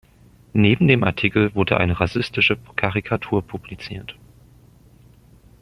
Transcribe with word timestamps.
Neben 0.53 0.87
dem 0.87 1.03
Artikel 1.03 1.53
wurde 1.53 1.77
eine 1.77 1.99
rassistische 1.99 2.57
Karikatur 2.75 3.45
publiziert. 3.45 4.17